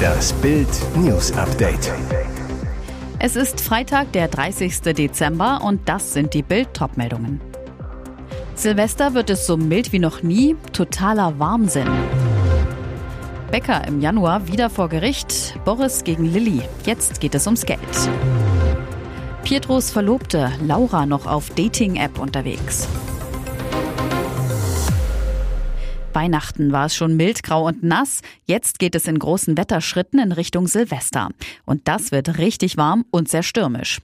Das 0.00 0.32
Bild 0.34 0.68
News 0.96 1.32
Update. 1.32 1.92
Es 3.18 3.36
ist 3.36 3.60
Freitag, 3.60 4.12
der 4.12 4.28
30. 4.28 4.80
Dezember 4.80 5.60
und 5.62 5.88
das 5.88 6.12
sind 6.12 6.32
die 6.34 6.42
Bild 6.42 6.68
meldungen 6.96 7.40
Silvester 8.54 9.14
wird 9.14 9.30
es 9.30 9.46
so 9.46 9.56
mild 9.56 9.92
wie 9.92 9.98
noch 9.98 10.22
nie, 10.22 10.56
totaler 10.72 11.38
Warmsinn. 11.38 11.88
Becker 13.50 13.86
im 13.88 14.00
Januar 14.00 14.48
wieder 14.48 14.70
vor 14.70 14.88
Gericht, 14.88 15.54
Boris 15.64 16.04
gegen 16.04 16.26
Lilly. 16.26 16.62
Jetzt 16.84 17.20
geht 17.20 17.34
es 17.34 17.46
ums 17.46 17.66
Geld. 17.66 17.80
Pietros 19.44 19.90
Verlobte, 19.90 20.52
Laura 20.64 21.06
noch 21.06 21.26
auf 21.26 21.50
Dating-App 21.50 22.18
unterwegs. 22.18 22.86
Weihnachten 26.12 26.72
war 26.72 26.86
es 26.86 26.94
schon 26.94 27.16
mild, 27.16 27.42
grau 27.42 27.66
und 27.66 27.82
nass. 27.82 28.22
Jetzt 28.44 28.78
geht 28.78 28.94
es 28.94 29.06
in 29.06 29.18
großen 29.18 29.56
Wetterschritten 29.56 30.18
in 30.18 30.32
Richtung 30.32 30.66
Silvester. 30.66 31.28
Und 31.64 31.86
das 31.88 32.12
wird 32.12 32.38
richtig 32.38 32.76
warm 32.76 33.04
und 33.10 33.28
sehr 33.28 33.42
stürmisch. 33.42 34.00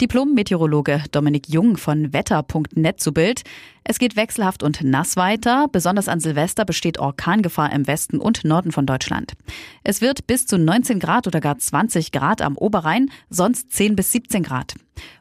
Diplom-Meteorologe 0.00 1.02
Dominik 1.10 1.48
Jung 1.48 1.76
von 1.76 2.12
wetter.net 2.12 3.00
zu 3.00 3.12
Bild. 3.12 3.42
Es 3.84 3.98
geht 3.98 4.16
wechselhaft 4.16 4.62
und 4.62 4.82
nass 4.82 5.16
weiter. 5.16 5.66
Besonders 5.70 6.08
an 6.08 6.20
Silvester 6.20 6.64
besteht 6.64 6.98
Orkangefahr 6.98 7.72
im 7.72 7.86
Westen 7.86 8.18
und 8.18 8.44
Norden 8.44 8.72
von 8.72 8.86
Deutschland. 8.86 9.32
Es 9.82 10.00
wird 10.00 10.26
bis 10.26 10.46
zu 10.46 10.58
19 10.58 11.00
Grad 11.00 11.26
oder 11.26 11.40
gar 11.40 11.58
20 11.58 12.12
Grad 12.12 12.42
am 12.42 12.56
Oberrhein, 12.56 13.10
sonst 13.30 13.72
10 13.72 13.96
bis 13.96 14.12
17 14.12 14.42
Grad. 14.42 14.74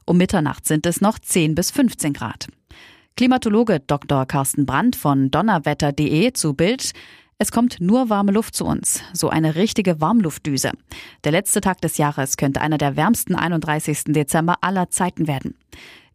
Um 0.06 0.18
Mitternacht 0.18 0.66
sind 0.66 0.86
es 0.86 1.02
noch 1.02 1.20
10 1.20 1.56
bis 1.56 1.72
15 1.72 2.14
Grad. 2.14 2.48
Klimatologe 3.18 3.80
Dr. 3.80 4.28
Carsten 4.28 4.68
Brandt 4.68 4.96
von 4.96 5.32
donnerwetter.de 5.32 6.34
zu 6.34 6.54
Bild. 6.54 6.92
Es 7.40 7.52
kommt 7.52 7.82
nur 7.82 8.12
warme 8.12 8.32
Luft 8.32 8.56
zu 8.56 8.64
uns, 8.64 9.02
so 9.12 9.30
eine 9.30 9.56
richtige 9.56 10.00
Warmluftdüse. 10.00 10.72
Der 11.24 11.32
letzte 11.32 11.60
Tag 11.60 11.82
des 11.82 11.98
Jahres 11.98 12.38
könnte 12.38 12.62
einer 12.62 12.78
der 12.78 12.96
wärmsten 12.96 13.34
31. 13.34 14.04
Dezember 14.10 14.58
aller 14.62 14.92
Zeiten 14.92 15.26
werden. 15.26 15.56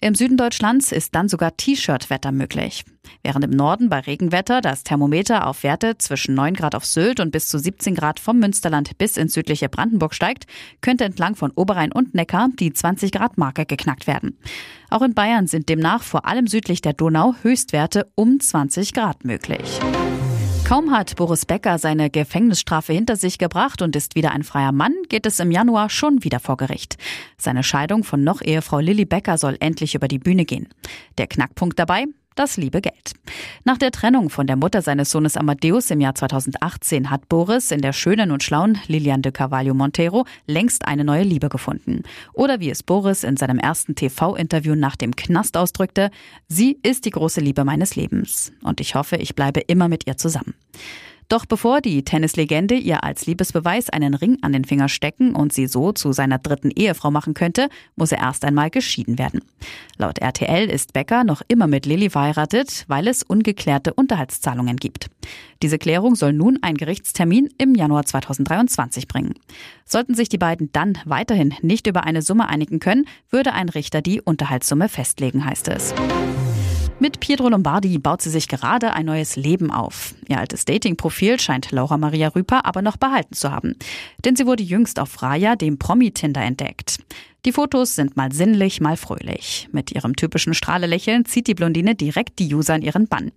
Im 0.05 0.17
Süden 0.17 0.37
Deutschlands 0.37 0.91
ist 0.91 1.15
dann 1.15 1.29
sogar 1.29 1.57
T-Shirt-Wetter 1.57 2.33
möglich. 2.33 2.85
Während 3.23 3.45
im 3.45 3.53
Norden 3.53 3.89
bei 3.89 4.01
Regenwetter 4.01 4.61
das 4.61 4.83
Thermometer 4.83 5.47
auf 5.47 5.63
Werte 5.63 5.97
zwischen 5.97 6.35
9 6.35 6.55
Grad 6.55 6.75
auf 6.75 6.85
Sylt 6.85 7.21
und 7.21 7.31
bis 7.31 7.47
zu 7.47 7.57
17 7.57 7.95
Grad 7.95 8.19
vom 8.19 8.41
Münsterland 8.41 8.99
bis 8.99 9.17
ins 9.17 9.33
südliche 9.35 9.69
Brandenburg 9.69 10.13
steigt, 10.13 10.47
könnte 10.81 11.05
entlang 11.05 11.37
von 11.37 11.53
Oberrhein 11.53 11.93
und 11.93 12.15
Neckar 12.15 12.49
die 12.59 12.73
20 12.73 13.13
Grad 13.13 13.39
Marke 13.39 13.65
geknackt 13.65 14.09
werden. 14.09 14.37
Auch 14.91 15.03
in 15.03 15.15
Bayern 15.15 15.47
sind 15.47 15.69
demnach 15.69 16.03
vor 16.03 16.27
allem 16.27 16.49
südlich 16.49 16.81
der 16.81 16.95
Donau 16.95 17.37
Höchstwerte 17.41 18.11
um 18.17 18.41
20 18.41 18.95
Grad 18.95 19.25
möglich. 19.25 19.79
Kaum 20.73 20.91
hat 20.91 21.17
Boris 21.17 21.45
Becker 21.45 21.77
seine 21.77 22.09
Gefängnisstrafe 22.09 22.95
hinter 22.95 23.17
sich 23.17 23.37
gebracht 23.37 23.83
und 23.83 23.95
ist 23.95 24.15
wieder 24.15 24.31
ein 24.31 24.43
freier 24.43 24.73
Mann, 24.73 24.95
geht 25.11 25.27
es 25.27 25.39
im 25.39 25.51
Januar 25.51 25.91
schon 25.91 26.25
wieder 26.25 26.41
vor 26.41 26.57
Gericht. 26.57 26.97
Seine 27.37 27.63
Scheidung 27.63 28.05
von 28.05 28.25
noch 28.25 28.41
Ehefrau 28.41 28.79
Lilly 28.79 29.05
Becker 29.05 29.37
soll 29.37 29.59
endlich 29.61 29.95
über 29.95 30.09
die 30.09 30.19
Bühne 30.19 30.47
gehen. 30.47 30.71
Der 31.19 31.27
Knackpunkt 31.27 31.79
dabei? 31.79 32.07
Das 32.35 32.57
liebe 32.57 32.81
Geld. 32.81 33.13
Nach 33.65 33.79
der 33.79 33.91
Trennung 33.91 34.31
von 34.31 34.47
der 34.47 34.57
Mutter 34.57 34.83
seines 34.83 35.11
Sohnes 35.11 35.37
Amadeus 35.37 35.91
im 35.91 36.01
Jahr 36.01 36.15
2018 36.15 37.11
hat 37.11 37.29
Boris 37.29 37.71
in 37.71 37.81
der 37.81 37.93
schönen 37.93 38.31
und 38.31 38.43
schlauen 38.43 38.79
Lilian 38.87 39.23
de 39.23 39.33
Carvalho 39.33 39.75
Montero 39.75 40.25
längst 40.47 40.87
eine 40.87 41.05
neue 41.05 41.23
Liebe 41.23 41.49
gefunden. 41.49 42.03
Oder 42.33 42.61
wie 42.61 42.71
es 42.71 42.83
Boris 42.83 43.25
in 43.25 43.37
seinem 43.37 43.59
ersten 43.59 43.95
TV-Interview 43.95 44.75
nach 44.75 44.97
dem 44.97 45.17
Knast 45.17 45.57
ausdrückte, 45.57 46.11
sie 46.49 46.79
ist 46.83 47.05
die 47.05 47.11
große 47.11 47.41
Liebe 47.41 47.65
meines 47.65 47.97
Lebens. 47.97 48.53
Und 48.63 48.81
ich 48.81 48.95
hoffe, 48.95 49.17
ich 49.17 49.35
bleibe 49.35 49.61
immer 49.61 49.89
mit 49.89 50.07
ihr 50.07 50.17
zusammen. 50.17 50.55
Doch 51.33 51.47
bevor 51.47 51.81
die 51.81 52.05
Tennislegende 52.05 52.75
ihr 52.75 53.05
als 53.05 53.25
Liebesbeweis 53.25 53.89
einen 53.89 54.13
Ring 54.13 54.37
an 54.43 54.53
den 54.53 54.67
Finger 54.67 54.91
stecken 54.91 55.35
und 55.35 55.51
sie 55.51 55.67
so 55.67 55.93
zu 55.93 56.13
seiner 56.13 56.37
dritten 56.37 56.71
Ehefrau 56.71 57.11
machen 57.11 57.33
könnte, 57.33 57.71
muss 57.97 58.13
er 58.13 58.19
erst 58.19 58.45
einmal 58.45 58.69
geschieden 58.69 59.17
werden. 59.19 59.41
Laut 59.97 60.19
RTL 60.19 60.69
ist 60.69 60.93
Becker 60.93 61.25
noch 61.25 61.41
immer 61.49 61.69
mit 61.69 61.87
Lilly 61.87 62.11
verheiratet, 62.11 62.85
weil 62.87 63.09
es 63.09 63.23
ungeklärte 63.23 63.95
Unterhaltszahlungen 63.95 64.77
gibt. 64.77 65.09
Diese 65.63 65.79
Klärung 65.79 66.17
soll 66.17 66.35
nun 66.35 66.59
ein 66.61 66.77
Gerichtstermin 66.77 67.49
im 67.57 67.75
Januar 67.75 68.05
2023 68.05 69.09
bringen. 69.09 69.33
Sollten 69.87 70.15
sich 70.15 70.29
die 70.29 70.37
beiden 70.37 70.71
dann 70.73 70.99
weiterhin 71.07 71.55
nicht 71.63 71.87
über 71.87 72.05
eine 72.05 72.21
Summe 72.21 72.47
einigen 72.51 72.79
können, 72.79 73.07
würde 73.31 73.55
ein 73.55 73.71
Richter 73.71 74.03
die 74.03 74.21
Unterhaltssumme 74.21 74.91
festlegen, 74.91 75.47
heißt 75.47 75.69
es. 75.69 75.95
Mit 77.01 77.19
Pietro 77.21 77.49
Lombardi 77.49 77.99
baut 77.99 78.23
sie 78.23 78.31
sich 78.31 78.49
gerade 78.49 78.93
ein 78.93 79.07
neues 79.07 79.37
Leben 79.37 79.71
auf. 79.71 80.15
Ihr 80.29 80.39
altes 80.39 80.65
Dating-Profil 80.65 81.41
scheint 81.41 81.71
Laura 81.73 81.99
Maria 81.99 82.29
Rüper 82.29 82.65
aber 82.65 82.81
noch 82.81 82.97
behalten 82.97 83.35
zu 83.35 83.51
haben. 83.51 83.75
Denn 84.25 84.37
sie 84.37 84.47
wurde 84.47 84.63
jüngst 84.63 85.01
auf 85.01 85.21
Raya, 85.23 85.57
dem 85.57 85.79
Promi-Tinder, 85.79 86.43
entdeckt. 86.43 86.99
Die 87.45 87.51
Fotos 87.51 87.97
sind 87.97 88.17
mal 88.17 88.31
sinnlich, 88.31 88.81
mal 88.81 88.97
fröhlich. 88.97 89.69
Mit 89.73 89.91
ihrem 89.91 90.15
typischen 90.15 90.55
Strahlelächeln 90.55 91.25
zieht 91.25 91.49
die 91.49 91.55
Blondine 91.55 91.97
direkt 91.97 92.39
die 92.39 92.55
User 92.55 92.77
in 92.77 92.83
ihren 92.83 93.09
Bann. 93.09 93.33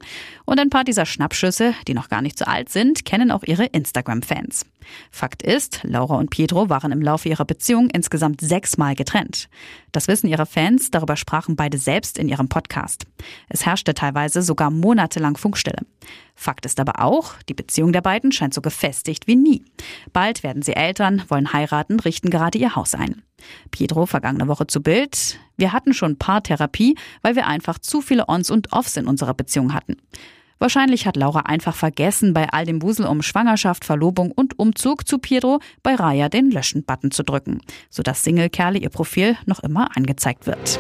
Und 0.46 0.60
ein 0.60 0.70
paar 0.70 0.84
dieser 0.84 1.08
Schnappschüsse, 1.08 1.74
die 1.88 1.96
noch 1.96 2.10
gar 2.10 2.22
nicht 2.22 2.38
so 2.38 2.46
alt 2.46 2.70
sind, 2.70 3.04
kennen 3.04 3.32
auch 3.32 3.44
ihre 3.44 3.66
Instagram-Fans. 3.66 4.68
Fakt 5.12 5.44
ist, 5.44 5.82
Laura 5.84 6.16
und 6.16 6.30
Pietro 6.30 6.70
waren 6.70 6.92
im 6.92 7.02
Laufe 7.02 7.30
ihrer 7.30 7.46
Beziehung 7.46 7.90
insgesamt 7.90 8.42
sechsmal 8.42 8.96
getrennt. 8.96 9.50
Das 9.92 10.08
wissen 10.08 10.28
ihre 10.28 10.46
Fans, 10.46 10.92
darüber 10.92 11.16
sprachen 11.16 11.56
beide 11.56 11.78
selbst 11.78 12.18
in 12.18 12.30
ihrem 12.30 12.50
Podcast. 12.50 13.06
Es 13.50 13.66
herrschte 13.66 13.94
teilweise 13.94 14.42
sogar 14.42 14.72
monatelang 14.72 15.38
Funkstille. 15.38 15.86
Fakt 16.36 16.66
ist 16.66 16.80
aber 16.80 17.02
auch, 17.02 17.34
die 17.48 17.54
Beziehung 17.54 17.94
der 17.94 18.02
beiden 18.02 18.32
scheint 18.32 18.54
so 18.54 18.62
gefestigt 18.62 19.28
wie 19.28 19.36
nie. 19.36 19.64
Bald 20.12 20.44
werden 20.44 20.62
sie 20.62 20.76
Eltern, 20.76 21.24
wollen 21.30 21.54
heiraten, 21.54 22.00
richten 22.00 22.30
gerade 22.30 22.58
ihr 22.58 22.76
Haus 22.76 22.94
ein. 22.94 23.22
Pietro 23.72 24.06
vergangene 24.06 24.48
Woche 24.48 24.68
zu 24.68 24.82
Bild. 24.82 25.40
Wir 25.58 25.72
hatten 25.72 25.94
schon 25.94 26.18
Paartherapie, 26.18 26.96
weil 27.22 27.36
wir 27.36 27.48
einfach 27.48 27.80
zu 27.80 28.02
viele 28.02 28.28
Ons 28.28 28.52
und 28.52 28.74
Offs 28.74 28.98
in 28.98 29.08
unserer 29.08 29.34
Beziehung 29.34 29.74
hatten. 29.74 29.98
Wahrscheinlich 30.60 31.06
hat 31.06 31.18
Laura 31.18 31.42
einfach 31.42 31.76
vergessen, 31.76 32.34
bei 32.34 32.50
all 32.50 32.66
dem 32.66 32.82
Wusel 32.82 33.06
um 33.06 33.22
Schwangerschaft, 33.22 33.86
Verlobung 33.86 34.32
und 34.32 34.58
Umzug 34.58 35.08
zu 35.08 35.18
Pietro 35.18 35.60
bei 35.84 35.96
Raya 35.96 36.30
den 36.30 36.50
Löschen-Button 36.50 37.12
zu 37.12 37.24
drücken, 37.24 37.60
sodass 37.90 38.24
Single-Kerle 38.24 38.80
ihr 38.80 38.90
Profil 38.90 39.38
noch 39.46 39.60
immer 39.60 39.96
angezeigt 39.96 40.48
wird. 40.48 40.80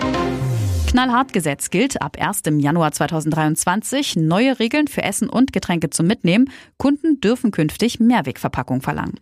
Knallhart 0.88 1.34
Gesetz 1.34 1.72
gilt 1.72 2.02
ab 2.02 2.16
1. 2.18 2.44
Januar 2.59 2.94
2023. 2.94 4.16
Neue 4.16 4.59
Regeln 4.59 4.88
für 4.88 5.03
Essen 5.03 5.28
und 5.28 5.52
Getränke 5.52 5.90
zum 5.90 6.07
Mitnehmen. 6.07 6.50
Kunden 6.78 7.19
dürfen 7.19 7.52
künftig 7.52 8.00
Mehrwegverpackung 8.00 8.81
verlangen. 8.81 9.19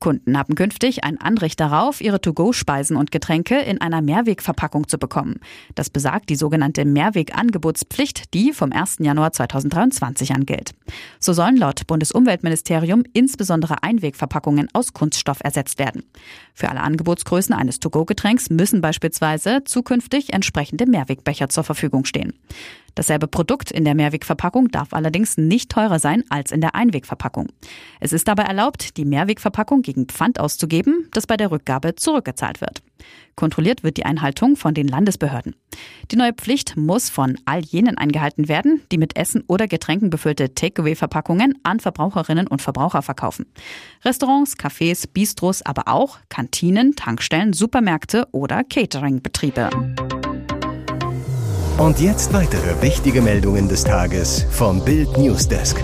Kunden 0.00 0.38
haben 0.38 0.54
künftig 0.54 1.04
ein 1.04 1.20
Anrecht 1.20 1.60
darauf, 1.60 2.00
ihre 2.00 2.22
To-Go-Speisen 2.22 2.96
und 2.96 3.10
Getränke 3.10 3.58
in 3.58 3.82
einer 3.82 4.00
Mehrwegverpackung 4.00 4.88
zu 4.88 4.98
bekommen. 4.98 5.40
Das 5.74 5.90
besagt 5.90 6.30
die 6.30 6.36
sogenannte 6.36 6.86
Mehrwegangebotspflicht, 6.86 8.32
die 8.32 8.54
vom 8.54 8.72
1. 8.72 8.96
Januar 9.00 9.32
2023 9.32 10.34
an 10.34 10.46
gilt. 10.46 10.72
So 11.18 11.34
sollen 11.34 11.58
laut 11.58 11.86
Bundesumweltministerium 11.86 13.04
insbesondere 13.12 13.82
Einwegverpackungen 13.82 14.68
aus 14.72 14.94
Kunststoff 14.94 15.38
ersetzt 15.44 15.78
werden. 15.78 16.04
Für 16.54 16.70
alle 16.70 16.80
Angebotsgrößen 16.80 17.54
eines 17.54 17.78
To-Go-Getränks 17.78 18.48
müssen 18.48 18.80
beispielsweise 18.80 19.64
zukünftig 19.64 20.32
entsprechende 20.32 20.86
Mehrwegbecher 20.86 21.50
zur 21.50 21.64
Verfügung 21.64 22.06
stehen. 22.06 22.32
Dasselbe 22.94 23.26
Produkt 23.28 23.70
in 23.70 23.84
der 23.84 23.94
Mehrwegverpackung 23.94 24.68
darf 24.68 24.92
allerdings 24.92 25.36
nicht 25.36 25.70
teurer 25.70 25.98
sein 25.98 26.24
als 26.28 26.52
in 26.52 26.60
der 26.60 26.74
Einwegverpackung. 26.74 27.48
Es 28.00 28.12
ist 28.12 28.28
dabei 28.28 28.44
erlaubt, 28.44 28.96
die 28.96 29.04
Mehrwegverpackung 29.04 29.82
gegen 29.82 30.06
Pfand 30.06 30.40
auszugeben, 30.40 31.08
das 31.12 31.26
bei 31.26 31.36
der 31.36 31.50
Rückgabe 31.50 31.94
zurückgezahlt 31.94 32.60
wird. 32.60 32.82
Kontrolliert 33.36 33.82
wird 33.82 33.96
die 33.96 34.04
Einhaltung 34.04 34.56
von 34.56 34.74
den 34.74 34.86
Landesbehörden. 34.86 35.56
Die 36.10 36.16
neue 36.16 36.34
Pflicht 36.34 36.76
muss 36.76 37.08
von 37.08 37.38
all 37.46 37.60
jenen 37.60 37.96
eingehalten 37.96 38.48
werden, 38.48 38.82
die 38.92 38.98
mit 38.98 39.16
Essen 39.16 39.44
oder 39.46 39.66
Getränken 39.66 40.10
befüllte 40.10 40.54
Takeaway-Verpackungen 40.54 41.58
an 41.62 41.80
Verbraucherinnen 41.80 42.46
und 42.46 42.60
Verbraucher 42.60 43.00
verkaufen. 43.00 43.46
Restaurants, 44.04 44.58
Cafés, 44.58 45.06
Bistros, 45.10 45.62
aber 45.62 45.88
auch 45.88 46.18
Kantinen, 46.28 46.96
Tankstellen, 46.96 47.52
Supermärkte 47.52 48.28
oder 48.32 48.62
Cateringbetriebe. 48.64 49.70
Und 51.80 51.98
jetzt 51.98 52.34
weitere 52.34 52.82
wichtige 52.82 53.22
Meldungen 53.22 53.66
des 53.66 53.84
Tages 53.84 54.44
vom 54.50 54.84
Bild 54.84 55.16
Newsdesk. 55.16 55.82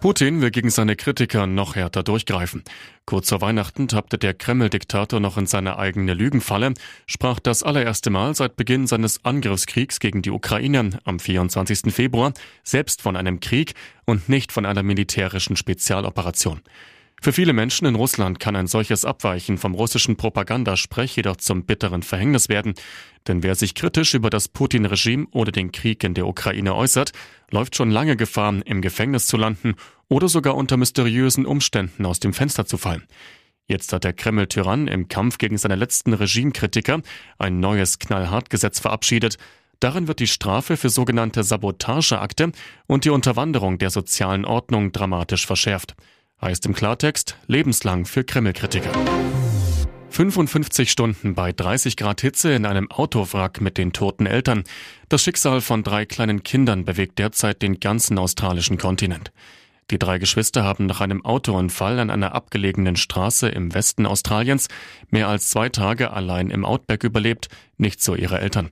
Putin 0.00 0.40
will 0.40 0.50
gegen 0.50 0.70
seine 0.70 0.96
Kritiker 0.96 1.46
noch 1.46 1.76
härter 1.76 2.02
durchgreifen. 2.02 2.64
Kurz 3.04 3.28
vor 3.28 3.42
Weihnachten 3.42 3.88
tappte 3.88 4.16
der 4.16 4.32
Kreml-Diktator 4.32 5.20
noch 5.20 5.36
in 5.36 5.44
seine 5.44 5.78
eigene 5.78 6.14
Lügenfalle, 6.14 6.72
sprach 7.06 7.40
das 7.40 7.62
allererste 7.62 8.08
Mal 8.08 8.34
seit 8.34 8.56
Beginn 8.56 8.86
seines 8.86 9.22
Angriffskriegs 9.22 10.00
gegen 10.00 10.22
die 10.22 10.30
Ukraine 10.30 10.98
am 11.04 11.20
24. 11.20 11.92
Februar 11.92 12.32
selbst 12.64 13.02
von 13.02 13.16
einem 13.16 13.40
Krieg 13.40 13.74
und 14.06 14.30
nicht 14.30 14.50
von 14.50 14.64
einer 14.64 14.82
militärischen 14.82 15.56
Spezialoperation. 15.56 16.62
Für 17.22 17.34
viele 17.34 17.52
Menschen 17.52 17.86
in 17.86 17.96
Russland 17.96 18.40
kann 18.40 18.56
ein 18.56 18.66
solches 18.66 19.04
Abweichen 19.04 19.58
vom 19.58 19.74
russischen 19.74 20.16
Propagandasprech 20.16 21.16
jedoch 21.16 21.36
zum 21.36 21.66
bitteren 21.66 22.02
Verhängnis 22.02 22.48
werden. 22.48 22.72
Denn 23.28 23.42
wer 23.42 23.54
sich 23.54 23.74
kritisch 23.74 24.14
über 24.14 24.30
das 24.30 24.48
Putin-Regime 24.48 25.26
oder 25.30 25.52
den 25.52 25.70
Krieg 25.70 26.02
in 26.02 26.14
der 26.14 26.26
Ukraine 26.26 26.74
äußert, 26.74 27.12
läuft 27.50 27.76
schon 27.76 27.90
lange 27.90 28.16
Gefahr, 28.16 28.54
im 28.64 28.80
Gefängnis 28.80 29.26
zu 29.26 29.36
landen 29.36 29.74
oder 30.08 30.30
sogar 30.30 30.54
unter 30.54 30.78
mysteriösen 30.78 31.44
Umständen 31.44 32.06
aus 32.06 32.20
dem 32.20 32.32
Fenster 32.32 32.64
zu 32.64 32.78
fallen. 32.78 33.04
Jetzt 33.66 33.92
hat 33.92 34.04
der 34.04 34.14
Kreml-Tyrann 34.14 34.88
im 34.88 35.08
Kampf 35.08 35.36
gegen 35.36 35.58
seine 35.58 35.76
letzten 35.76 36.14
Regimekritiker 36.14 37.02
ein 37.38 37.60
neues 37.60 37.98
Knallhartgesetz 37.98 38.80
verabschiedet. 38.80 39.36
Darin 39.78 40.08
wird 40.08 40.20
die 40.20 40.26
Strafe 40.26 40.78
für 40.78 40.88
sogenannte 40.88 41.44
Sabotageakte 41.44 42.52
und 42.86 43.04
die 43.04 43.10
Unterwanderung 43.10 43.76
der 43.76 43.90
sozialen 43.90 44.46
Ordnung 44.46 44.92
dramatisch 44.92 45.46
verschärft. 45.46 45.94
Heißt 46.40 46.64
im 46.64 46.74
Klartext 46.74 47.36
lebenslang 47.48 48.06
für 48.06 48.24
Kreml-Kritiker. 48.24 48.92
55 50.08 50.90
Stunden 50.90 51.34
bei 51.34 51.52
30 51.52 51.96
Grad 51.96 52.22
Hitze 52.22 52.52
in 52.52 52.64
einem 52.64 52.90
Autowrack 52.90 53.60
mit 53.60 53.76
den 53.76 53.92
toten 53.92 54.26
Eltern. 54.26 54.64
Das 55.08 55.22
Schicksal 55.22 55.60
von 55.60 55.82
drei 55.82 56.06
kleinen 56.06 56.42
Kindern 56.42 56.84
bewegt 56.84 57.18
derzeit 57.18 57.60
den 57.60 57.78
ganzen 57.78 58.18
australischen 58.18 58.78
Kontinent. 58.78 59.32
Die 59.90 59.98
drei 59.98 60.18
Geschwister 60.18 60.64
haben 60.64 60.86
nach 60.86 61.00
einem 61.00 61.24
Autounfall 61.24 61.98
an 61.98 62.10
einer 62.10 62.34
abgelegenen 62.34 62.96
Straße 62.96 63.48
im 63.48 63.74
Westen 63.74 64.06
Australiens 64.06 64.68
mehr 65.10 65.28
als 65.28 65.50
zwei 65.50 65.68
Tage 65.68 66.12
allein 66.12 66.50
im 66.50 66.64
Outback 66.64 67.04
überlebt, 67.04 67.48
nicht 67.76 68.02
so 68.02 68.14
ihre 68.14 68.40
Eltern. 68.40 68.70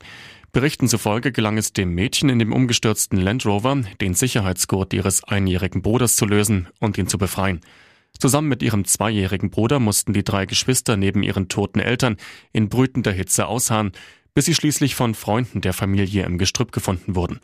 Berichten 0.53 0.89
zufolge 0.89 1.31
gelang 1.31 1.59
es 1.59 1.75
dem 1.75 1.95
Mädchen 1.95 2.31
in 2.31 2.39
dem 2.39 2.53
umgestürzten 2.53 3.19
Land 3.19 3.45
Rover, 3.45 3.83
den 4.01 4.15
Sicherheitsgurt 4.15 4.95
ihres 4.95 5.23
einjährigen 5.25 5.83
Bruders 5.83 6.17
zu 6.17 6.25
lösen 6.25 6.69
und 6.81 6.97
ihn 6.97 7.07
zu 7.07 7.19
befreien. 7.19 7.61
Zusammen 8.19 8.49
mit 8.49 8.63
ihrem 8.63 8.85
zweijährigen 8.85 9.51
Bruder 9.51 9.79
mussten 9.79 10.15
die 10.15 10.25
drei 10.25 10.47
Geschwister 10.47 10.97
neben 10.97 11.23
ihren 11.23 11.49
toten 11.49 11.81
Eltern 11.81 12.17
in 12.53 12.71
brütender 12.71 13.13
Hitze 13.13 13.47
ausharren, 13.47 13.93
bis 14.33 14.47
sie 14.47 14.55
schließlich 14.55 14.95
von 14.95 15.15
Freunden 15.15 15.61
der 15.61 15.75
Familie 15.75 16.25
im 16.25 16.39
Gestrüpp 16.39 16.73
gefunden 16.73 17.15
wurden. 17.15 17.41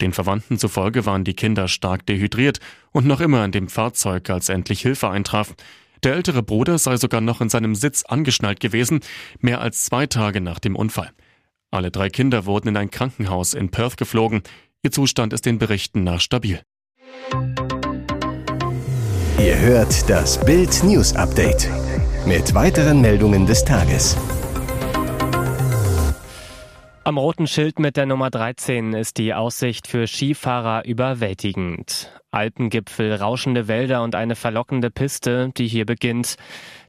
Den 0.00 0.12
Verwandten 0.12 0.58
zufolge 0.58 1.04
waren 1.04 1.24
die 1.24 1.34
Kinder 1.34 1.68
stark 1.68 2.06
dehydriert 2.06 2.60
und 2.92 3.06
noch 3.06 3.20
immer 3.20 3.44
in 3.44 3.52
dem 3.52 3.68
Fahrzeug, 3.68 4.30
als 4.30 4.50
endlich 4.50 4.82
Hilfe 4.82 5.08
eintraf. 5.10 5.54
Der 6.04 6.14
ältere 6.14 6.42
Bruder 6.42 6.78
sei 6.78 6.96
sogar 6.96 7.20
noch 7.20 7.40
in 7.40 7.48
seinem 7.48 7.74
Sitz 7.74 8.04
angeschnallt 8.04 8.60
gewesen, 8.60 9.00
mehr 9.40 9.60
als 9.60 9.84
zwei 9.84 10.06
Tage 10.06 10.40
nach 10.40 10.58
dem 10.58 10.76
Unfall. 10.76 11.10
Alle 11.70 11.90
drei 11.90 12.08
Kinder 12.08 12.46
wurden 12.46 12.68
in 12.68 12.76
ein 12.76 12.90
Krankenhaus 12.90 13.54
in 13.54 13.70
Perth 13.70 13.96
geflogen. 13.96 14.42
Ihr 14.82 14.92
Zustand 14.92 15.32
ist 15.32 15.46
den 15.46 15.58
Berichten 15.58 16.04
nach 16.04 16.20
stabil. 16.20 16.60
Ihr 19.38 19.58
hört 19.58 20.08
das 20.08 20.42
Bild 20.44 20.82
News 20.84 21.14
Update 21.14 21.68
mit 22.26 22.54
weiteren 22.54 23.00
Meldungen 23.00 23.46
des 23.46 23.64
Tages. 23.64 24.16
Am 27.04 27.18
roten 27.18 27.46
Schild 27.46 27.78
mit 27.78 27.96
der 27.96 28.06
Nummer 28.06 28.30
13 28.30 28.92
ist 28.92 29.18
die 29.18 29.32
Aussicht 29.32 29.86
für 29.86 30.08
Skifahrer 30.08 30.84
überwältigend. 30.84 32.10
Alpengipfel, 32.30 33.14
rauschende 33.14 33.68
Wälder 33.68 34.02
und 34.02 34.14
eine 34.14 34.36
verlockende 34.36 34.90
Piste, 34.90 35.50
die 35.56 35.68
hier 35.68 35.86
beginnt. 35.86 36.36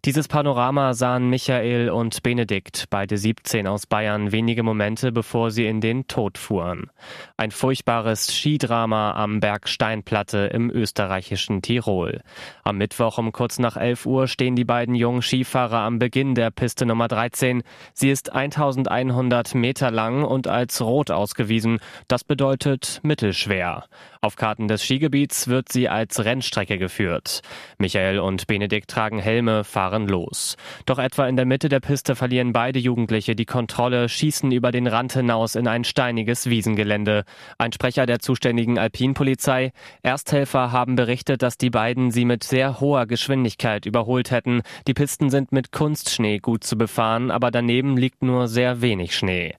Dieses 0.05 0.27
Panorama 0.27 0.93
sahen 0.93 1.29
Michael 1.29 1.89
und 1.89 2.23
Benedikt, 2.23 2.85
beide 2.89 3.17
17 3.17 3.67
aus 3.67 3.87
Bayern, 3.87 4.31
wenige 4.31 4.63
Momente 4.63 5.11
bevor 5.11 5.51
sie 5.51 5.65
in 5.65 5.81
den 5.81 6.07
Tod 6.07 6.37
fuhren. 6.37 6.89
Ein 7.35 7.51
furchtbares 7.51 8.33
Skidrama 8.33 9.11
am 9.11 9.39
Berg 9.39 9.67
Steinplatte 9.67 10.49
im 10.53 10.69
österreichischen 10.69 11.61
Tirol. 11.61 12.21
Am 12.63 12.77
Mittwoch 12.77 13.17
um 13.17 13.31
kurz 13.31 13.59
nach 13.59 13.75
11 13.75 14.05
Uhr 14.05 14.27
stehen 14.27 14.55
die 14.55 14.65
beiden 14.65 14.95
jungen 14.95 15.21
Skifahrer 15.21 15.79
am 15.79 15.99
Beginn 15.99 16.35
der 16.35 16.51
Piste 16.51 16.85
Nummer 16.85 17.07
13. 17.07 17.63
Sie 17.93 18.09
ist 18.09 18.31
1100 18.33 19.55
Meter 19.55 19.91
lang 19.91 20.23
und 20.23 20.47
als 20.47 20.81
rot 20.81 21.11
ausgewiesen. 21.11 21.79
Das 22.07 22.23
bedeutet 22.23 23.01
mittelschwer. 23.03 23.85
Auf 24.21 24.35
Karten 24.35 24.67
des 24.67 24.83
Skigebiets 24.83 25.26
wird 25.47 25.71
sie 25.71 25.89
als 25.89 26.23
Rennstrecke 26.23 26.77
geführt. 26.77 27.41
Michael 27.77 28.19
und 28.19 28.47
Benedikt 28.47 28.89
tragen 28.89 29.19
Helme, 29.19 29.63
fahren 29.63 30.07
los. 30.07 30.55
Doch 30.85 30.99
etwa 30.99 31.27
in 31.27 31.35
der 31.35 31.45
Mitte 31.45 31.69
der 31.69 31.79
Piste 31.79 32.15
verlieren 32.15 32.53
beide 32.53 32.79
Jugendliche 32.79 33.35
die 33.35 33.45
Kontrolle, 33.45 34.09
schießen 34.09 34.51
über 34.51 34.71
den 34.71 34.87
Rand 34.87 35.13
hinaus 35.13 35.55
in 35.55 35.67
ein 35.67 35.83
steiniges 35.83 36.49
Wiesengelände. 36.49 37.23
Ein 37.57 37.71
Sprecher 37.71 38.05
der 38.05 38.19
zuständigen 38.19 38.77
Alpinpolizei. 38.77 39.71
Ersthelfer 40.01 40.71
haben 40.71 40.95
berichtet, 40.95 41.41
dass 41.41 41.57
die 41.57 41.69
beiden 41.69 42.11
sie 42.11 42.25
mit 42.25 42.43
sehr 42.43 42.79
hoher 42.79 43.05
Geschwindigkeit 43.05 43.85
überholt 43.85 44.31
hätten. 44.31 44.61
Die 44.87 44.93
Pisten 44.93 45.29
sind 45.29 45.51
mit 45.51 45.71
Kunstschnee 45.71 46.39
gut 46.39 46.63
zu 46.63 46.77
befahren, 46.77 47.31
aber 47.31 47.51
daneben 47.51 47.97
liegt 47.97 48.23
nur 48.23 48.47
sehr 48.47 48.81
wenig 48.81 49.15
Schnee. 49.15 49.55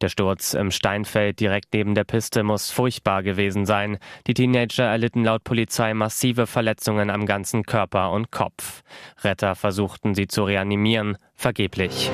Der 0.00 0.08
Sturz 0.08 0.54
im 0.54 0.70
Steinfeld 0.70 1.40
direkt 1.40 1.74
neben 1.74 1.94
der 1.96 2.04
Piste 2.04 2.44
muss 2.44 2.70
furchtbar 2.70 3.24
gewesen 3.24 3.66
sein. 3.66 3.98
Die 4.28 4.34
Teenager 4.34 4.84
erlitten 4.84 5.24
laut 5.24 5.42
Polizei 5.42 5.92
massive 5.92 6.46
Verletzungen 6.46 7.10
am 7.10 7.26
ganzen 7.26 7.64
Körper 7.64 8.12
und 8.12 8.30
Kopf. 8.30 8.82
Retter 9.24 9.56
versuchten 9.56 10.14
sie 10.14 10.28
zu 10.28 10.44
reanimieren, 10.44 11.18
vergeblich. 11.34 12.12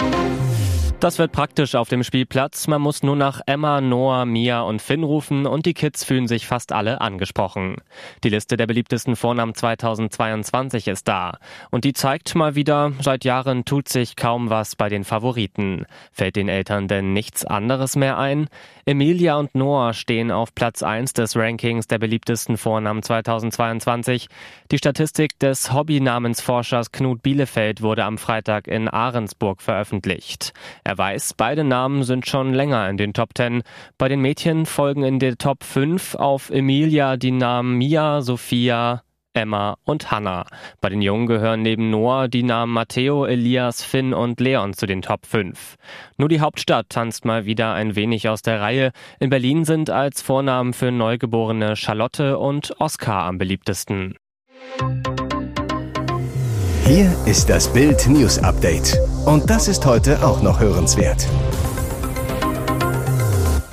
Das 1.04 1.18
wird 1.18 1.32
praktisch 1.32 1.74
auf 1.74 1.90
dem 1.90 2.02
Spielplatz. 2.02 2.66
Man 2.66 2.80
muss 2.80 3.02
nur 3.02 3.14
nach 3.14 3.42
Emma, 3.44 3.82
Noah, 3.82 4.24
Mia 4.24 4.62
und 4.62 4.80
Finn 4.80 5.04
rufen 5.04 5.44
und 5.44 5.66
die 5.66 5.74
Kids 5.74 6.02
fühlen 6.02 6.26
sich 6.28 6.46
fast 6.46 6.72
alle 6.72 7.02
angesprochen. 7.02 7.76
Die 8.22 8.30
Liste 8.30 8.56
der 8.56 8.66
beliebtesten 8.66 9.14
Vornamen 9.14 9.54
2022 9.54 10.88
ist 10.88 11.06
da. 11.06 11.36
Und 11.70 11.84
die 11.84 11.92
zeigt 11.92 12.34
mal 12.34 12.54
wieder, 12.54 12.92
seit 13.02 13.26
Jahren 13.26 13.66
tut 13.66 13.90
sich 13.90 14.16
kaum 14.16 14.48
was 14.48 14.76
bei 14.76 14.88
den 14.88 15.04
Favoriten. 15.04 15.84
Fällt 16.10 16.36
den 16.36 16.48
Eltern 16.48 16.88
denn 16.88 17.12
nichts 17.12 17.44
anderes 17.44 17.96
mehr 17.96 18.16
ein? 18.16 18.48
Emilia 18.86 19.36
und 19.36 19.54
Noah 19.54 19.92
stehen 19.92 20.30
auf 20.30 20.54
Platz 20.54 20.82
1 20.82 21.12
des 21.12 21.36
Rankings 21.36 21.86
der 21.86 21.98
beliebtesten 21.98 22.56
Vornamen 22.56 23.02
2022. 23.02 24.28
Die 24.70 24.78
Statistik 24.78 25.38
des 25.38 25.70
Hobbynamensforschers 25.70 26.92
Knut 26.92 27.22
Bielefeld 27.22 27.82
wurde 27.82 28.04
am 28.04 28.16
Freitag 28.16 28.68
in 28.68 28.88
Ahrensburg 28.88 29.60
veröffentlicht. 29.60 30.54
Er 30.82 30.93
er 30.94 30.98
weiß, 30.98 31.34
beide 31.36 31.64
Namen 31.64 32.04
sind 32.04 32.26
schon 32.26 32.54
länger 32.54 32.88
in 32.88 32.96
den 32.96 33.14
Top 33.14 33.34
Ten. 33.34 33.62
Bei 33.98 34.08
den 34.08 34.20
Mädchen 34.20 34.64
folgen 34.64 35.02
in 35.02 35.18
der 35.18 35.36
Top 35.36 35.64
5 35.64 36.14
auf 36.14 36.50
Emilia 36.50 37.16
die 37.16 37.32
Namen 37.32 37.78
Mia, 37.78 38.22
Sophia, 38.22 39.02
Emma 39.32 39.76
und 39.82 40.12
Hannah. 40.12 40.46
Bei 40.80 40.90
den 40.90 41.02
Jungen 41.02 41.26
gehören 41.26 41.62
neben 41.62 41.90
Noah 41.90 42.28
die 42.28 42.44
Namen 42.44 42.72
Matteo, 42.72 43.24
Elias, 43.24 43.82
Finn 43.82 44.14
und 44.14 44.38
Leon 44.38 44.74
zu 44.74 44.86
den 44.86 45.02
Top 45.02 45.26
5. 45.26 45.74
Nur 46.16 46.28
die 46.28 46.40
Hauptstadt 46.40 46.90
tanzt 46.90 47.24
mal 47.24 47.44
wieder 47.44 47.74
ein 47.74 47.96
wenig 47.96 48.28
aus 48.28 48.42
der 48.42 48.60
Reihe. 48.60 48.92
In 49.18 49.30
Berlin 49.30 49.64
sind 49.64 49.90
als 49.90 50.22
Vornamen 50.22 50.74
für 50.74 50.92
Neugeborene 50.92 51.74
Charlotte 51.74 52.38
und 52.38 52.72
Oskar 52.78 53.24
am 53.24 53.38
beliebtesten. 53.38 54.14
Hier 56.86 57.12
ist 57.26 57.50
das 57.50 57.72
Bild 57.72 58.06
News 58.06 58.38
Update. 58.38 58.96
Und 59.26 59.48
das 59.48 59.68
ist 59.68 59.86
heute 59.86 60.22
auch 60.22 60.42
noch 60.42 60.60
hörenswert. 60.60 61.26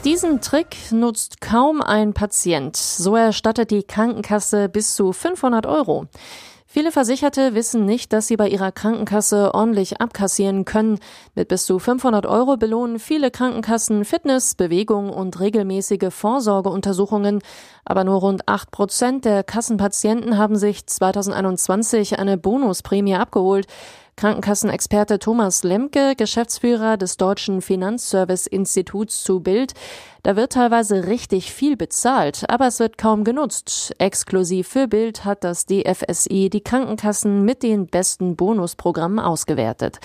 Diesen 0.05 0.39
Trick 0.39 0.77
nutzt 0.91 1.41
kaum 1.41 1.81
ein 1.81 2.13
Patient. 2.13 2.77
So 2.77 3.17
erstattet 3.17 3.69
die 3.69 3.83
Krankenkasse 3.83 4.69
bis 4.69 4.95
zu 4.95 5.11
500 5.11 5.65
Euro. 5.65 6.07
Viele 6.65 6.93
Versicherte 6.93 7.53
wissen 7.53 7.83
nicht, 7.83 8.13
dass 8.13 8.27
sie 8.27 8.37
bei 8.37 8.47
ihrer 8.47 8.71
Krankenkasse 8.71 9.53
ordentlich 9.53 9.99
abkassieren 9.99 10.63
können. 10.63 10.99
Mit 11.35 11.49
bis 11.49 11.65
zu 11.65 11.79
500 11.79 12.25
Euro 12.25 12.55
belohnen 12.55 12.97
viele 12.97 13.29
Krankenkassen 13.29 14.05
Fitness, 14.05 14.55
Bewegung 14.55 15.09
und 15.09 15.41
regelmäßige 15.41 16.13
Vorsorgeuntersuchungen. 16.13 17.41
Aber 17.83 18.05
nur 18.05 18.21
rund 18.21 18.47
8 18.47 18.71
Prozent 18.71 19.25
der 19.25 19.43
Kassenpatienten 19.43 20.37
haben 20.37 20.55
sich 20.55 20.87
2021 20.87 22.19
eine 22.19 22.37
Bonusprämie 22.37 23.15
abgeholt. 23.15 23.67
Krankenkassenexperte 24.21 25.17
Thomas 25.17 25.63
Lemke, 25.63 26.13
Geschäftsführer 26.15 26.95
des 26.95 27.17
Deutschen 27.17 27.59
Finanzservice-Instituts 27.59 29.23
zu 29.23 29.39
Bild. 29.39 29.73
Da 30.21 30.35
wird 30.35 30.53
teilweise 30.53 31.07
richtig 31.07 31.51
viel 31.51 31.75
bezahlt, 31.75 32.47
aber 32.47 32.67
es 32.67 32.79
wird 32.79 32.99
kaum 32.99 33.23
genutzt. 33.23 33.95
Exklusiv 33.97 34.67
für 34.67 34.87
Bild 34.87 35.25
hat 35.25 35.43
das 35.43 35.65
DFSI 35.65 36.51
die 36.51 36.61
Krankenkassen 36.61 37.43
mit 37.43 37.63
den 37.63 37.87
besten 37.87 38.35
Bonusprogrammen 38.35 39.17
ausgewertet. 39.17 39.97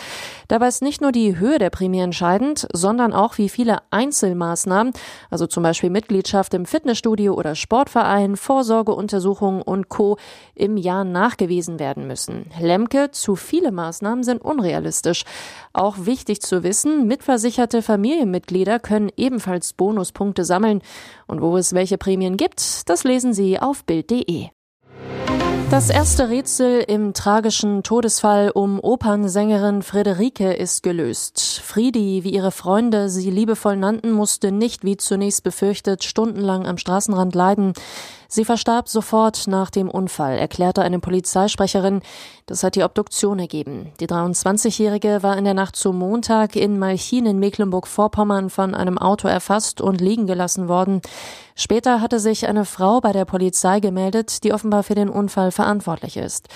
Dabei 0.48 0.68
ist 0.68 0.80
nicht 0.80 1.02
nur 1.02 1.12
die 1.12 1.36
Höhe 1.36 1.58
der 1.58 1.68
Prämie 1.68 2.00
entscheidend, 2.00 2.66
sondern 2.72 3.12
auch 3.12 3.36
wie 3.36 3.50
viele 3.50 3.80
Einzelmaßnahmen, 3.90 4.94
also 5.28 5.46
zum 5.46 5.62
Beispiel 5.62 5.90
Mitgliedschaft 5.90 6.54
im 6.54 6.64
Fitnessstudio 6.64 7.34
oder 7.34 7.54
Sportverein, 7.54 8.36
Vorsorgeuntersuchungen 8.36 9.60
und 9.60 9.90
Co. 9.90 10.16
im 10.54 10.78
Jahr 10.78 11.04
nachgewiesen 11.04 11.78
werden 11.78 12.06
müssen. 12.06 12.50
Lemke, 12.58 13.10
zu 13.10 13.36
viele 13.36 13.70
Maßnahmen 13.70 14.05
sind 14.22 14.42
unrealistisch. 14.42 15.24
Auch 15.72 15.96
wichtig 16.00 16.40
zu 16.42 16.62
wissen, 16.62 17.06
mitversicherte 17.06 17.82
Familienmitglieder 17.82 18.78
können 18.78 19.10
ebenfalls 19.16 19.72
Bonuspunkte 19.72 20.44
sammeln. 20.44 20.82
Und 21.26 21.40
wo 21.42 21.56
es 21.56 21.74
welche 21.74 21.98
Prämien 21.98 22.36
gibt, 22.36 22.88
das 22.88 23.04
lesen 23.04 23.34
Sie 23.34 23.58
auf 23.58 23.84
Bild.de. 23.84 24.55
Das 25.68 25.90
erste 25.90 26.28
Rätsel 26.28 26.84
im 26.86 27.12
tragischen 27.12 27.82
Todesfall 27.82 28.50
um 28.50 28.78
Opernsängerin 28.78 29.82
Friederike 29.82 30.52
ist 30.52 30.84
gelöst. 30.84 31.60
Friedi, 31.64 32.22
wie 32.22 32.30
ihre 32.30 32.52
Freunde 32.52 33.08
sie 33.08 33.30
liebevoll 33.30 33.76
nannten, 33.76 34.12
musste 34.12 34.52
nicht, 34.52 34.84
wie 34.84 34.96
zunächst 34.96 35.42
befürchtet, 35.42 36.04
stundenlang 36.04 36.66
am 36.66 36.78
Straßenrand 36.78 37.34
leiden. 37.34 37.72
Sie 38.28 38.44
verstarb 38.44 38.88
sofort 38.88 39.46
nach 39.46 39.70
dem 39.70 39.88
Unfall, 39.88 40.36
erklärte 40.36 40.82
eine 40.82 40.98
Polizeisprecherin. 40.98 42.00
Das 42.46 42.62
hat 42.62 42.74
die 42.74 42.82
Obduktion 42.82 43.38
ergeben. 43.38 43.92
Die 44.00 44.08
23-Jährige 44.08 45.22
war 45.22 45.36
in 45.36 45.44
der 45.44 45.54
Nacht 45.54 45.76
zum 45.76 45.98
Montag 45.98 46.56
in 46.56 46.78
Malchin 46.78 47.26
in 47.26 47.38
Mecklenburg-Vorpommern 47.38 48.50
von 48.50 48.74
einem 48.74 48.98
Auto 48.98 49.28
erfasst 49.28 49.80
und 49.80 50.00
liegen 50.00 50.26
gelassen 50.26 50.68
worden. 50.68 51.02
Später 51.54 52.00
hatte 52.00 52.20
sich 52.20 52.46
eine 52.46 52.64
Frau 52.64 53.00
bei 53.00 53.12
der 53.12 53.24
Polizei 53.24 53.80
gemeldet, 53.80 54.44
die 54.44 54.52
offenbar 54.52 54.82
für 54.82 54.94
den 54.94 55.08
Unfall 55.08 55.52
verantwortlich 55.56 56.16
ist. 56.16 56.48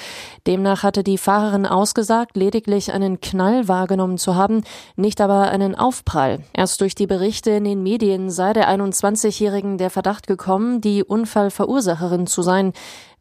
Demnach 0.46 0.84
hatte 0.84 1.02
die 1.02 1.18
Fahrerin 1.18 1.66
ausgesagt, 1.66 2.36
lediglich 2.36 2.92
einen 2.92 3.20
Knall 3.20 3.66
wahrgenommen 3.66 4.16
zu 4.16 4.36
haben, 4.36 4.62
nicht 4.94 5.20
aber 5.20 5.50
einen 5.50 5.74
Aufprall. 5.74 6.44
Erst 6.52 6.80
durch 6.80 6.94
die 6.94 7.08
Berichte 7.08 7.50
in 7.50 7.64
den 7.64 7.82
Medien 7.82 8.30
sei 8.30 8.52
der 8.52 8.68
21-Jährigen 8.70 9.78
der 9.78 9.90
Verdacht 9.90 10.28
gekommen, 10.28 10.80
die 10.80 11.02
Unfallverursacherin 11.02 12.28
zu 12.28 12.42
sein. 12.42 12.72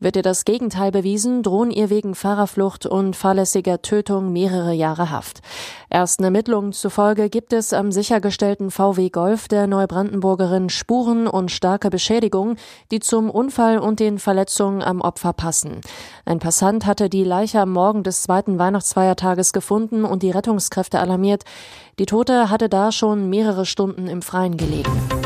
Wird 0.02 0.16
ihr 0.16 0.22
das 0.22 0.46
Gegenteil 0.46 0.92
bewiesen, 0.92 1.44
drohen 1.44 1.72
ihr 1.72 1.90
wegen 1.90 2.16
Fahrerflucht 2.16 2.86
und 2.86 3.18
fahrlässiger 3.18 3.82
Tötung 3.82 4.32
mehrere 4.32 4.72
Jahre 4.72 5.12
Haft. 5.12 5.42
Ersten 5.90 6.24
Ermittlungen 6.24 6.72
zufolge 6.72 7.30
gibt 7.30 7.52
es 7.52 7.74
am 7.74 7.92
sichergestellten 7.92 8.72
VW 8.72 9.10
Golf 9.10 9.50
der 9.50 9.68
Neubrandenburgerin 9.68 10.70
Spuren 10.70 11.28
und 11.28 11.52
starke 11.52 11.90
Beschädigungen, 11.90 12.56
die 12.92 13.02
zum 13.02 13.30
Unfall 13.30 13.78
und 13.78 14.00
den 14.00 14.20
Verletzungen 14.20 14.82
am 14.82 15.02
Opfer 15.02 15.34
passen. 15.34 15.82
Ein 16.24 16.40
Passant 16.40 16.86
hatte 16.86 17.10
die 17.10 17.26
Leiche 17.26 17.60
am 17.60 17.74
Morgen 17.74 18.04
des 18.04 18.24
zweiten 18.24 18.58
Weihnachtsfeiertages 18.58 19.52
gefunden 19.52 20.06
und 20.06 20.24
die 20.24 20.32
Rettungskräfte 20.32 21.00
alarmiert. 21.00 21.44
Die 22.00 22.06
Tote 22.06 22.50
hatte 22.50 22.70
da 22.70 22.94
schon 22.94 23.30
mehrere 23.30 23.66
Stunden 23.66 24.08
im 24.08 24.22
Freien 24.22 24.56
gelegen. 24.56 25.19